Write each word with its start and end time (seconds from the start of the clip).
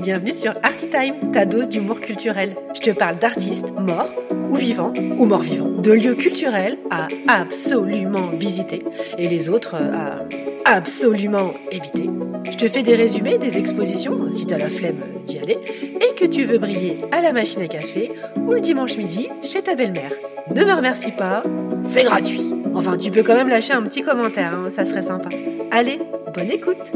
Bienvenue 0.00 0.34
sur 0.34 0.54
Artitime, 0.62 1.32
ta 1.32 1.44
dose 1.44 1.68
d'humour 1.68 2.00
culturel. 2.00 2.54
Je 2.74 2.80
te 2.80 2.90
parle 2.96 3.18
d'artistes 3.18 3.72
morts 3.72 4.08
ou 4.48 4.54
vivants 4.54 4.92
ou 5.18 5.24
morts 5.24 5.42
vivants, 5.42 5.68
de 5.68 5.92
lieux 5.92 6.14
culturels 6.14 6.78
à 6.90 7.08
absolument 7.26 8.28
visiter 8.38 8.84
et 9.18 9.28
les 9.28 9.48
autres 9.48 9.74
à 9.74 10.20
absolument 10.64 11.54
éviter. 11.72 12.08
Je 12.50 12.56
te 12.56 12.68
fais 12.68 12.82
des 12.82 12.94
résumés 12.94 13.38
des 13.38 13.58
expositions 13.58 14.30
si 14.32 14.46
t'as 14.46 14.58
la 14.58 14.68
flemme 14.68 15.02
d'y 15.26 15.38
aller 15.38 15.58
et 16.00 16.14
que 16.14 16.24
tu 16.24 16.44
veux 16.44 16.58
briller 16.58 16.98
à 17.10 17.20
la 17.20 17.32
machine 17.32 17.62
à 17.62 17.68
café 17.68 18.12
ou 18.36 18.52
le 18.52 18.60
dimanche 18.60 18.96
midi 18.96 19.28
chez 19.42 19.62
ta 19.62 19.74
belle-mère. 19.74 20.12
Ne 20.54 20.64
me 20.64 20.72
remercie 20.72 21.10
pas, 21.10 21.42
c'est 21.78 22.04
gratuit. 22.04 22.54
Enfin, 22.74 22.96
tu 22.98 23.10
peux 23.10 23.24
quand 23.24 23.34
même 23.34 23.48
lâcher 23.48 23.72
un 23.72 23.82
petit 23.82 24.02
commentaire, 24.02 24.54
hein, 24.54 24.70
ça 24.70 24.84
serait 24.84 25.02
sympa. 25.02 25.28
Allez, 25.72 25.98
bonne 26.34 26.50
écoute 26.50 26.92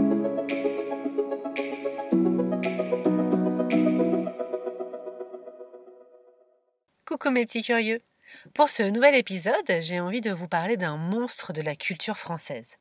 Coucou 7.04 7.30
mes 7.30 7.44
petits 7.44 7.62
curieux. 7.64 8.00
Pour 8.54 8.70
ce 8.70 8.84
nouvel 8.84 9.16
épisode, 9.16 9.54
j'ai 9.80 9.98
envie 9.98 10.20
de 10.20 10.30
vous 10.30 10.48
parler 10.48 10.76
d'un 10.76 10.96
monstre 10.96 11.52
de 11.52 11.60
la 11.60 11.74
culture 11.74 12.16
française. 12.16 12.76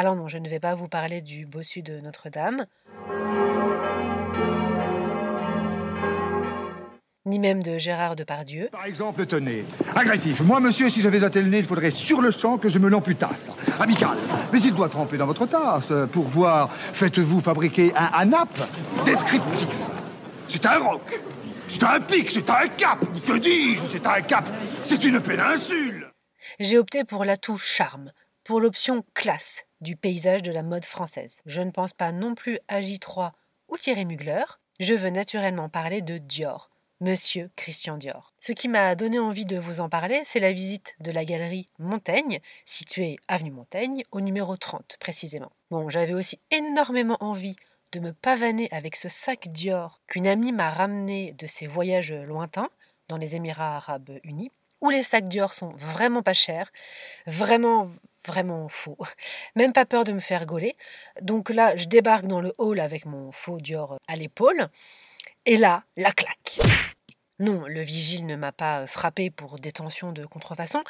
Alors 0.00 0.14
non, 0.14 0.28
je 0.28 0.38
ne 0.38 0.48
vais 0.48 0.60
pas 0.60 0.76
vous 0.76 0.86
parler 0.86 1.22
du 1.22 1.44
bossu 1.44 1.82
de 1.82 1.98
Notre-Dame, 1.98 2.66
ni 7.26 7.40
même 7.40 7.64
de 7.64 7.78
Gérard 7.78 8.14
Depardieu, 8.14 8.68
Par 8.70 8.86
exemple, 8.86 9.26
tenez. 9.26 9.64
Agressif. 9.96 10.38
Moi, 10.42 10.60
monsieur, 10.60 10.88
si 10.88 11.00
j'avais 11.00 11.24
un 11.24 11.30
tel 11.30 11.50
nez, 11.50 11.58
il 11.58 11.64
faudrait 11.64 11.90
sur 11.90 12.20
le 12.20 12.30
champ 12.30 12.58
que 12.58 12.68
je 12.68 12.78
me 12.78 12.88
l'amputasse. 12.88 13.50
Amical. 13.80 14.16
Mais 14.52 14.60
il 14.60 14.72
doit 14.72 14.88
tremper 14.88 15.16
dans 15.16 15.26
votre 15.26 15.46
tasse. 15.46 15.92
Pour 16.12 16.26
boire, 16.26 16.70
faites-vous 16.70 17.40
fabriquer 17.40 17.92
un 17.96 18.20
anap 18.20 18.56
descriptif. 19.04 19.66
C'est 20.46 20.64
un 20.64 20.78
roc. 20.78 21.20
C'est 21.66 21.82
un 21.82 21.98
pic. 21.98 22.30
C'est 22.30 22.48
un 22.48 22.68
cap. 22.68 23.04
Que 23.26 23.36
dis-je? 23.36 23.84
C'est 23.84 24.06
un 24.06 24.20
cap. 24.20 24.44
C'est 24.84 25.02
une 25.02 25.20
péninsule. 25.20 26.12
j'ai 26.60 26.78
opté 26.78 27.02
pour 27.02 27.24
l'atout 27.24 27.58
charme, 27.58 28.12
pour 28.48 28.62
l'option 28.62 29.04
classe 29.12 29.66
du 29.82 29.94
paysage 29.94 30.42
de 30.42 30.50
la 30.50 30.62
mode 30.62 30.86
française. 30.86 31.36
Je 31.44 31.60
ne 31.60 31.70
pense 31.70 31.92
pas 31.92 32.12
non 32.12 32.34
plus 32.34 32.58
à 32.66 32.80
J3 32.80 33.32
ou 33.68 33.76
Thierry 33.76 34.06
Mugler. 34.06 34.42
Je 34.80 34.94
veux 34.94 35.10
naturellement 35.10 35.68
parler 35.68 36.00
de 36.00 36.16
Dior, 36.16 36.70
Monsieur 37.02 37.50
Christian 37.56 37.98
Dior. 37.98 38.32
Ce 38.40 38.52
qui 38.52 38.68
m'a 38.68 38.94
donné 38.94 39.18
envie 39.18 39.44
de 39.44 39.58
vous 39.58 39.80
en 39.80 39.90
parler, 39.90 40.22
c'est 40.24 40.40
la 40.40 40.54
visite 40.54 40.96
de 41.00 41.12
la 41.12 41.26
galerie 41.26 41.68
Montaigne, 41.78 42.40
située 42.64 43.18
avenue 43.28 43.50
Montaigne, 43.50 44.02
au 44.12 44.22
numéro 44.22 44.56
30 44.56 44.96
précisément. 44.98 45.52
Bon, 45.70 45.90
j'avais 45.90 46.14
aussi 46.14 46.40
énormément 46.50 47.18
envie 47.20 47.56
de 47.92 48.00
me 48.00 48.14
pavaner 48.14 48.68
avec 48.70 48.96
ce 48.96 49.10
sac 49.10 49.48
Dior 49.48 50.00
qu'une 50.06 50.26
amie 50.26 50.52
m'a 50.52 50.70
ramené 50.70 51.34
de 51.34 51.46
ses 51.46 51.66
voyages 51.66 52.14
lointains 52.14 52.70
dans 53.08 53.18
les 53.18 53.36
Émirats 53.36 53.76
arabes 53.76 54.18
unis, 54.24 54.50
où 54.80 54.88
les 54.88 55.02
sacs 55.02 55.28
Dior 55.28 55.52
sont 55.52 55.74
vraiment 55.74 56.22
pas 56.22 56.32
chers, 56.32 56.72
vraiment 57.26 57.90
vraiment 58.28 58.68
faux. 58.68 58.96
Même 59.56 59.72
pas 59.72 59.86
peur 59.86 60.04
de 60.04 60.12
me 60.12 60.20
faire 60.20 60.46
gauler. 60.46 60.76
Donc 61.20 61.50
là, 61.50 61.76
je 61.76 61.86
débarque 61.86 62.26
dans 62.26 62.40
le 62.40 62.54
hall 62.58 62.78
avec 62.78 63.06
mon 63.06 63.32
faux 63.32 63.58
Dior 63.58 63.98
à 64.06 64.16
l'épaule. 64.16 64.68
Et 65.46 65.56
là, 65.56 65.82
la 65.96 66.12
claque. 66.12 66.60
Non, 67.40 67.66
le 67.68 67.82
vigile 67.82 68.26
ne 68.26 68.34
m'a 68.34 68.50
pas 68.50 68.88
frappé 68.88 69.30
pour 69.30 69.60
détention 69.60 70.10
de 70.10 70.26
contrefaçon. 70.26 70.82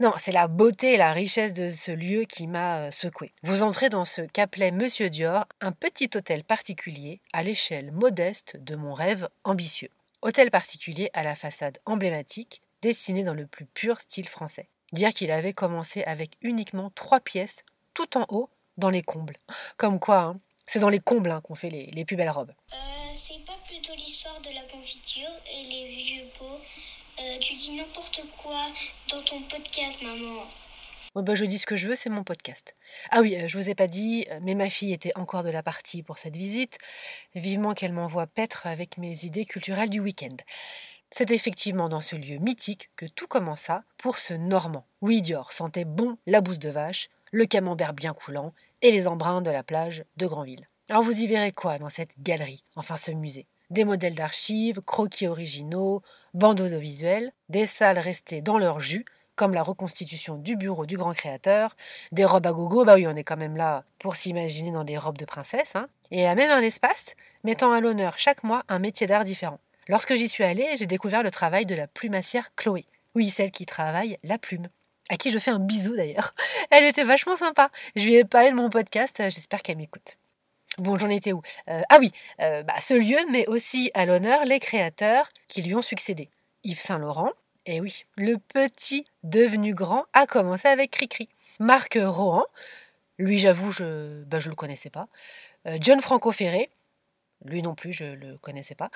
Non, 0.00 0.14
c'est 0.16 0.32
la 0.32 0.48
beauté 0.48 0.94
et 0.94 0.96
la 0.96 1.12
richesse 1.12 1.52
de 1.52 1.68
ce 1.68 1.92
lieu 1.92 2.24
qui 2.24 2.46
m'a 2.46 2.86
euh, 2.86 2.90
secoué. 2.90 3.32
Vous 3.42 3.62
entrez 3.62 3.90
dans 3.90 4.06
ce 4.06 4.22
qu'appelait 4.22 4.70
Monsieur 4.70 5.10
Dior 5.10 5.44
un 5.60 5.72
petit 5.72 6.08
hôtel 6.14 6.42
particulier 6.42 7.20
à 7.34 7.42
l'échelle 7.42 7.92
modeste 7.92 8.56
de 8.56 8.76
mon 8.76 8.94
rêve 8.94 9.28
ambitieux. 9.44 9.90
Hôtel 10.22 10.50
particulier 10.50 11.10
à 11.12 11.22
la 11.22 11.34
façade 11.34 11.78
emblématique, 11.84 12.62
dessiné 12.80 13.22
dans 13.22 13.34
le 13.34 13.46
plus 13.46 13.66
pur 13.66 14.00
style 14.00 14.28
français. 14.28 14.70
Dire 14.92 15.12
qu'il 15.12 15.30
avait 15.30 15.52
commencé 15.52 16.02
avec 16.04 16.32
uniquement 16.40 16.90
trois 16.94 17.20
pièces 17.20 17.64
tout 17.94 18.16
en 18.16 18.26
haut 18.28 18.50
dans 18.76 18.90
les 18.90 19.02
combles. 19.02 19.36
Comme 19.76 20.00
quoi, 20.00 20.18
hein, 20.18 20.40
c'est 20.66 20.80
dans 20.80 20.88
les 20.88 21.00
combles 21.00 21.30
hein, 21.30 21.40
qu'on 21.42 21.54
fait 21.54 21.70
les, 21.70 21.86
les 21.86 22.04
plus 22.04 22.16
belles 22.16 22.30
robes. 22.30 22.52
Euh, 22.72 22.76
c'est 23.14 23.44
pas 23.44 23.56
plutôt 23.66 23.94
l'histoire 23.94 24.40
de 24.40 24.50
la 24.54 24.62
confiture 24.62 25.30
et 25.52 25.64
les 25.64 25.94
vieux 25.94 26.24
pots. 26.38 26.60
Euh, 27.20 27.38
tu 27.40 27.54
dis 27.54 27.76
n'importe 27.76 28.22
quoi 28.42 28.68
dans 29.10 29.22
ton 29.22 29.42
podcast, 29.42 30.00
maman. 30.02 30.42
Ouais, 31.16 31.22
bah, 31.24 31.34
je 31.34 31.44
dis 31.44 31.58
ce 31.58 31.66
que 31.66 31.76
je 31.76 31.88
veux, 31.88 31.96
c'est 31.96 32.08
mon 32.08 32.22
podcast. 32.22 32.76
Ah 33.10 33.20
oui, 33.20 33.36
euh, 33.36 33.48
je 33.48 33.58
vous 33.58 33.68
ai 33.68 33.74
pas 33.74 33.88
dit, 33.88 34.26
mais 34.42 34.54
ma 34.54 34.70
fille 34.70 34.92
était 34.92 35.16
encore 35.16 35.42
de 35.42 35.50
la 35.50 35.62
partie 35.62 36.02
pour 36.02 36.18
cette 36.18 36.36
visite. 36.36 36.78
Vivement 37.34 37.74
qu'elle 37.74 37.92
m'envoie 37.92 38.28
paître 38.28 38.66
avec 38.66 38.96
mes 38.96 39.24
idées 39.24 39.44
culturelles 39.44 39.90
du 39.90 40.00
week-end. 40.00 40.36
C'est 41.10 41.32
effectivement 41.32 41.88
dans 41.88 42.00
ce 42.00 42.14
lieu 42.14 42.38
mythique 42.38 42.90
que 42.96 43.06
tout 43.06 43.26
commença 43.26 43.82
pour 43.98 44.18
ce 44.18 44.34
Normand. 44.34 44.86
Oui, 45.00 45.22
Dior 45.22 45.52
sentait 45.52 45.84
bon 45.84 46.16
la 46.26 46.40
bouse 46.40 46.60
de 46.60 46.70
vache, 46.70 47.10
le 47.32 47.46
camembert 47.46 47.92
bien 47.92 48.12
coulant 48.12 48.52
et 48.80 48.92
les 48.92 49.08
embruns 49.08 49.42
de 49.42 49.50
la 49.50 49.62
plage 49.62 50.04
de 50.16 50.26
Granville. 50.26 50.68
Alors 50.88 51.02
vous 51.02 51.20
y 51.20 51.26
verrez 51.26 51.52
quoi 51.52 51.78
dans 51.78 51.88
cette 51.88 52.10
galerie, 52.20 52.64
enfin 52.76 52.96
ce 52.96 53.10
musée? 53.10 53.46
Des 53.70 53.84
modèles 53.84 54.14
d'archives, 54.14 54.80
croquis 54.80 55.28
originaux, 55.28 56.02
bandes 56.34 56.60
audiovisuelles, 56.60 57.32
des 57.48 57.66
salles 57.66 57.98
restées 57.98 58.40
dans 58.40 58.58
leur 58.58 58.80
jus, 58.80 59.04
comme 59.36 59.54
la 59.54 59.62
reconstitution 59.62 60.36
du 60.36 60.56
bureau 60.56 60.86
du 60.86 60.96
grand 60.96 61.14
créateur, 61.14 61.76
des 62.12 62.24
robes 62.24 62.46
à 62.46 62.52
gogo, 62.52 62.84
bah 62.84 62.94
oui, 62.96 63.06
on 63.06 63.16
est 63.16 63.24
quand 63.24 63.36
même 63.36 63.56
là 63.56 63.84
pour 63.98 64.16
s'imaginer 64.16 64.70
dans 64.70 64.84
des 64.84 64.98
robes 64.98 65.18
de 65.18 65.24
princesse, 65.24 65.76
hein, 65.76 65.88
et 66.10 66.26
à 66.26 66.34
même 66.34 66.50
un 66.50 66.60
espace 66.60 67.14
mettant 67.44 67.72
à 67.72 67.80
l'honneur 67.80 68.18
chaque 68.18 68.44
mois 68.44 68.64
un 68.68 68.78
métier 68.78 69.06
d'art 69.06 69.24
différent. 69.24 69.60
Lorsque 69.90 70.14
j'y 70.14 70.28
suis 70.28 70.44
allée, 70.44 70.76
j'ai 70.76 70.86
découvert 70.86 71.24
le 71.24 71.32
travail 71.32 71.66
de 71.66 71.74
la 71.74 71.88
plumassière 71.88 72.54
Chloé. 72.54 72.84
Oui, 73.16 73.28
celle 73.28 73.50
qui 73.50 73.66
travaille 73.66 74.18
la 74.22 74.38
plume. 74.38 74.68
À 75.08 75.16
qui 75.16 75.32
je 75.32 75.38
fais 75.40 75.50
un 75.50 75.58
bisou 75.58 75.96
d'ailleurs. 75.96 76.32
Elle 76.70 76.84
était 76.84 77.02
vachement 77.02 77.34
sympa. 77.34 77.72
Je 77.96 78.04
lui 78.04 78.14
ai 78.14 78.24
parlé 78.24 78.50
de 78.52 78.54
mon 78.54 78.70
podcast, 78.70 79.18
euh, 79.18 79.30
j'espère 79.30 79.62
qu'elle 79.62 79.78
m'écoute. 79.78 80.16
Bon, 80.78 80.96
j'en 80.96 81.08
étais 81.08 81.32
où? 81.32 81.42
Euh, 81.68 81.82
Ah 81.88 81.96
oui, 81.98 82.12
euh, 82.40 82.62
bah, 82.62 82.74
ce 82.80 82.94
lieu 82.94 83.18
met 83.32 83.48
aussi 83.48 83.90
à 83.94 84.06
l'honneur 84.06 84.44
les 84.44 84.60
créateurs 84.60 85.28
qui 85.48 85.60
lui 85.60 85.74
ont 85.74 85.82
succédé. 85.82 86.30
Yves 86.62 86.78
Saint-Laurent, 86.78 87.32
et 87.66 87.80
oui, 87.80 88.04
le 88.16 88.36
petit 88.38 89.06
devenu 89.24 89.74
grand 89.74 90.04
a 90.12 90.28
commencé 90.28 90.68
avec 90.68 90.92
Cricri. 90.92 91.28
Marc 91.58 91.98
Rohan, 92.00 92.44
lui 93.18 93.40
j'avoue, 93.40 93.72
je 93.72 94.22
ne 94.22 94.48
le 94.48 94.54
connaissais 94.54 94.90
pas. 94.90 95.08
John 95.80 96.00
Franco 96.00 96.30
Ferré, 96.30 96.70
lui 97.44 97.60
non 97.60 97.74
plus, 97.74 97.92
je 97.92 98.04
le 98.04 98.38
connaissais 98.38 98.76
pas. 98.76 98.90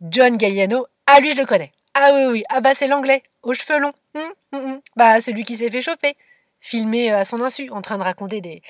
John 0.00 0.36
Galliano, 0.38 0.86
ah 1.06 1.20
lui 1.20 1.32
je 1.32 1.36
le 1.36 1.46
connais. 1.46 1.72
Ah 1.94 2.12
oui 2.14 2.24
oui, 2.26 2.44
ah 2.48 2.60
bah 2.60 2.74
c'est 2.74 2.88
l'anglais, 2.88 3.22
aux 3.42 3.52
cheveux 3.54 3.78
longs. 3.78 3.92
Hum, 4.14 4.32
hum, 4.52 4.64
hum. 4.64 4.80
Bah 4.96 5.20
celui 5.20 5.44
qui 5.44 5.56
s'est 5.56 5.70
fait 5.70 5.82
choper, 5.82 6.16
filmé 6.60 7.10
à 7.10 7.24
son 7.24 7.42
insu, 7.42 7.70
en 7.70 7.82
train 7.82 7.98
de 7.98 8.02
raconter 8.02 8.40
des, 8.40 8.62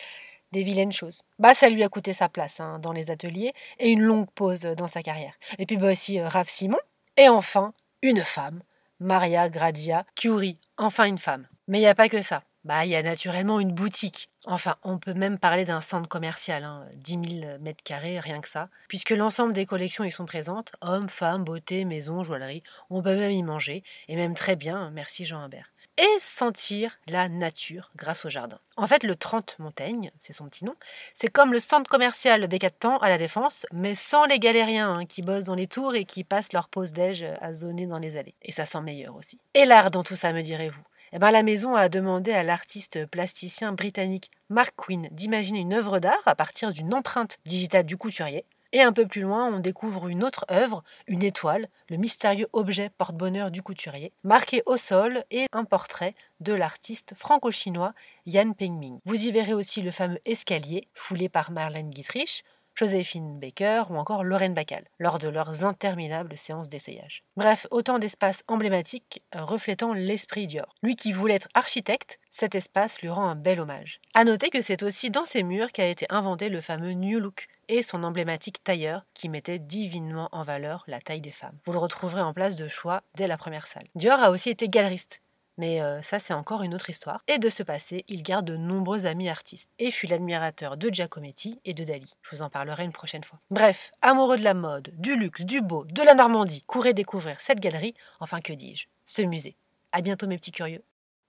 des 0.53 0.63
vilaines 0.63 0.93
choses. 0.93 1.23
Bah 1.39 1.55
ça 1.55 1.69
lui 1.69 1.83
a 1.83 1.89
coûté 1.89 2.13
sa 2.13 2.29
place 2.29 2.61
hein, 2.61 2.79
dans 2.81 2.93
les 2.93 3.11
ateliers 3.11 3.53
et 3.79 3.91
une 3.91 4.03
longue 4.03 4.31
pause 4.31 4.63
dans 4.63 4.89
sa 4.89 5.03
carrière. 5.03 5.35
Et 5.59 5.67
puis 5.67 5.77
bah 5.77 5.93
aussi 5.93 6.19
euh, 6.19 6.29
Raph 6.29 6.49
Simon. 6.49 6.79
Et 7.17 7.29
enfin, 7.29 7.75
une 8.03 8.23
femme, 8.23 8.63
Maria 8.99 9.49
Gradia 9.49 10.05
Curie, 10.17 10.59
enfin 10.79 11.05
une 11.05 11.19
femme. 11.19 11.47
Mais 11.69 11.79
il 11.79 11.83
n'y 11.83 11.87
a 11.87 11.95
pas 11.95 12.09
que 12.09 12.23
ça. 12.23 12.43
Bah, 12.65 12.85
il 12.85 12.91
y 12.91 12.97
a 12.97 13.03
naturellement 13.03 13.59
une 13.59 13.73
boutique. 13.73 14.29
Enfin, 14.45 14.77
on 14.83 14.99
peut 14.99 15.15
même 15.15 15.39
parler 15.39 15.65
d'un 15.65 15.81
centre 15.81 16.09
commercial, 16.09 16.63
hein, 16.65 16.87
10 16.97 17.41
000 17.41 17.59
mètres 17.61 17.83
carrés, 17.83 18.21
rien 18.21 18.41
que 18.43 18.49
ça, 18.49 18.69
puisque 18.87 19.11
l'ensemble 19.11 19.55
des 19.55 19.65
collections 19.65 20.05
y 20.05 20.13
sont 20.13 20.27
présentes, 20.27 20.73
hommes, 20.83 21.09
femmes, 21.09 21.45
beauté, 21.45 21.87
maison, 21.87 22.23
joaillerie. 22.23 22.63
On 22.91 23.03
peut 23.03 23.17
même 23.17 23.33
y 23.33 23.43
manger, 23.43 23.83
et 24.09 24.17
même 24.17 24.35
très 24.35 24.57
bien, 24.57 24.91
merci 24.91 25.25
Jean 25.25 25.41
Humbert. 25.41 25.73
Et 25.97 26.21
sentir 26.21 26.99
la 27.07 27.29
nature 27.29 27.91
grâce 27.97 28.25
au 28.25 28.31
jardin. 28.31 28.59
En 28.77 28.87
fait, 28.87 29.05
le 29.05 29.17
30 29.17 29.59
Montaigne, 29.59 30.11
c'est 30.21 30.33
son 30.33 30.47
petit 30.47 30.65
nom, 30.65 30.75
c'est 31.15 31.29
comme 31.29 31.53
le 31.53 31.61
centre 31.61 31.91
commercial 31.91 32.47
des 32.47 32.59
quatre 32.59 32.79
temps 32.79 32.99
à 32.99 33.09
la 33.09 33.19
Défense, 33.19 33.67
mais 33.73 33.95
sans 33.95 34.25
les 34.25 34.39
galériens 34.39 34.99
hein, 34.99 35.07
qui 35.07 35.23
bossent 35.23 35.45
dans 35.47 35.55
les 35.55 35.67
tours 35.67 35.95
et 35.95 36.05
qui 36.05 36.25
passent 36.25 36.53
leur 36.53 36.69
pause 36.69 36.93
déj 36.93 37.25
à 37.41 37.55
zoner 37.55 37.87
dans 37.87 37.99
les 37.99 38.17
allées. 38.17 38.35
Et 38.43 38.53
ça 38.53 38.67
sent 38.67 38.81
meilleur 38.81 39.17
aussi. 39.17 39.39
Et 39.55 39.65
l'art 39.65 39.91
dans 39.91 40.03
tout 40.03 40.17
ça, 40.17 40.33
me 40.33 40.43
direz-vous? 40.43 40.83
Eh 41.13 41.19
ben, 41.19 41.31
la 41.31 41.43
maison 41.43 41.75
a 41.75 41.89
demandé 41.89 42.33
à 42.33 42.43
l'artiste 42.43 43.07
plasticien 43.07 43.73
britannique 43.73 44.31
Mark 44.49 44.75
Quinn 44.77 45.09
d'imaginer 45.11 45.61
une 45.61 45.73
œuvre 45.73 45.99
d'art 45.99 46.23
à 46.27 46.35
partir 46.35 46.73
d'une 46.73 46.95
empreinte 46.95 47.39
digitale 47.45 47.87
du 47.87 47.97
couturier. 47.97 48.45
Et 48.73 48.83
un 48.83 48.93
peu 48.93 49.05
plus 49.07 49.23
loin, 49.23 49.53
on 49.53 49.59
découvre 49.59 50.07
une 50.07 50.23
autre 50.23 50.47
œuvre, 50.49 50.85
une 51.09 51.25
étoile, 51.25 51.69
le 51.89 51.97
mystérieux 51.97 52.47
objet 52.53 52.91
porte-bonheur 52.97 53.51
du 53.51 53.63
couturier, 53.63 54.13
marqué 54.23 54.63
au 54.67 54.77
sol 54.77 55.25
et 55.33 55.47
un 55.53 55.65
portrait 55.65 56.15
de 56.39 56.53
l'artiste 56.53 57.15
franco-chinois 57.17 57.95
Yan 58.27 58.53
Pengming. 58.53 59.01
Vous 59.05 59.27
y 59.27 59.33
verrez 59.33 59.55
aussi 59.55 59.83
le 59.83 59.91
fameux 59.91 60.21
escalier, 60.25 60.87
foulé 60.95 61.29
par 61.29 61.51
Marlène 61.51 61.91
Dietrich, 61.91 62.45
Joséphine 62.81 63.39
Baker 63.39 63.83
ou 63.91 63.97
encore 63.97 64.25
Lorraine 64.25 64.55
Bacal, 64.55 64.89
lors 64.99 65.19
de 65.19 65.29
leurs 65.29 65.67
interminables 65.67 66.39
séances 66.39 66.71
d'essayage. 66.71 67.25
Bref, 67.37 67.67
autant 67.71 67.99
d'espaces 67.99 68.43
emblématiques 68.49 69.23
reflétant 69.35 69.93
l'esprit 69.93 70.47
Dior. 70.47 70.75
Lui 70.83 70.97
qui 70.97 71.13
voulait 71.13 71.35
être 71.35 71.51
architecte, 71.53 72.19
cet 72.31 72.55
espace 72.55 73.03
lui 73.03 73.11
rend 73.11 73.29
un 73.29 73.35
bel 73.35 73.61
hommage. 73.61 74.01
À 74.15 74.25
noter 74.25 74.49
que 74.49 74.63
c'est 74.63 74.83
aussi 74.83 75.11
dans 75.11 75.27
ces 75.27 75.43
murs 75.43 75.73
qu'a 75.73 75.89
été 75.89 76.07
inventé 76.09 76.49
le 76.49 76.63
fameux 76.63 76.93
New 76.93 77.21
Look 77.21 77.49
et 77.69 77.83
son 77.83 78.03
emblématique 78.03 78.65
tailleur 78.65 79.05
qui 79.13 79.29
mettait 79.29 79.59
divinement 79.59 80.31
en 80.33 80.43
valeur 80.43 80.83
la 80.87 81.03
taille 81.03 81.21
des 81.21 81.33
femmes. 81.33 81.59
Vous 81.67 81.73
le 81.73 81.79
retrouverez 81.79 82.23
en 82.23 82.33
place 82.33 82.57
de 82.57 82.67
choix 82.67 83.03
dès 83.15 83.27
la 83.27 83.37
première 83.37 83.67
salle. 83.67 83.89
Dior 83.95 84.21
a 84.21 84.31
aussi 84.31 84.49
été 84.49 84.71
galeriste. 84.71 85.21
Mais 85.61 85.83
euh, 85.83 86.01
ça, 86.01 86.19
c'est 86.19 86.33
encore 86.33 86.63
une 86.63 86.75
autre 86.75 86.89
histoire. 86.89 87.23
Et 87.29 87.39
de 87.39 87.51
ce 87.51 87.63
passé, 87.63 88.07
il 88.09 88.23
garde 88.23 88.47
de 88.47 88.57
nombreux 88.57 89.05
amis 89.05 89.29
artistes 89.29 89.71
et 89.79 89.91
fut 89.91 90.07
l'admirateur 90.07 90.79
de 90.79 90.89
Giacometti 90.89 91.61
et 91.67 91.75
de 91.75 91.85
Dali. 91.85 92.15
Je 92.23 92.35
vous 92.35 92.41
en 92.41 92.49
parlerai 92.49 92.83
une 92.83 92.93
prochaine 92.93 93.25
fois. 93.25 93.41
Bref, 93.51 93.93
amoureux 94.01 94.39
de 94.39 94.43
la 94.43 94.55
mode, 94.55 94.91
du 94.97 95.17
luxe, 95.17 95.43
du 95.43 95.61
beau, 95.61 95.85
de 95.85 96.03
la 96.03 96.15
Normandie, 96.15 96.65
courez 96.67 96.95
découvrir 96.95 97.43
cette 97.43 97.61
galerie, 97.61 97.95
enfin 98.21 98.41
que 98.41 98.55
dis-je, 98.55 98.87
ce 99.05 99.21
musée. 99.21 99.55
À 99.93 100.01
bientôt 100.01 100.27
mes 100.27 100.39
petits 100.39 100.51
curieux. 100.51 100.83